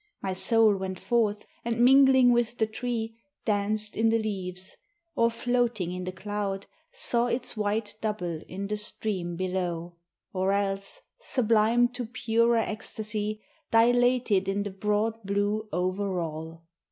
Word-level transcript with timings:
My 0.19 0.33
soul 0.33 0.77
went 0.77 0.97
forth, 0.97 1.45
and, 1.63 1.77
mingling 1.79 2.33
with 2.33 2.57
the 2.57 2.65
tree, 2.65 3.19
Danced 3.45 3.95
in 3.95 4.09
the 4.09 4.17
leaves; 4.17 4.71
or, 5.15 5.29
floating 5.29 5.91
in 5.91 6.05
the 6.05 6.11
cloud, 6.11 6.65
Saw 6.91 7.27
its 7.27 7.55
white 7.55 7.93
double 8.01 8.41
in 8.47 8.65
the 8.65 8.77
stream 8.77 9.35
below; 9.35 9.97
Or 10.33 10.53
else, 10.53 11.01
sublimed 11.19 11.93
to 11.93 12.07
purer 12.07 12.57
ecstasy, 12.57 13.43
Dilated 13.69 14.47
in 14.47 14.63
the 14.63 14.71
broad 14.71 15.21
blue 15.21 15.69
over 15.71 16.19
all. 16.19 16.63